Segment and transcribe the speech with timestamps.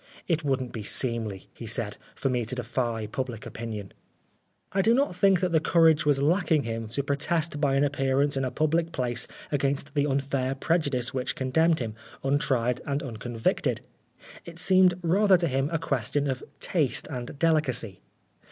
[0.27, 3.91] "It wouldn't be seemly," he said," for me to defy public opinion."
[4.71, 8.35] I do not think that the courage was lacking him to protest by an appearance
[8.35, 11.93] in a public place against the unfair prejudice which condemned him,
[12.23, 13.81] untried and uncon victed.
[14.43, 18.01] It seemed rather to him a question of taste and delicacy.